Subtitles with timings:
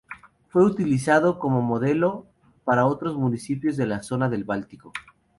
[0.49, 2.25] Fue utilizado como modelo
[2.63, 4.91] para otros municipios de la zona del Báltico.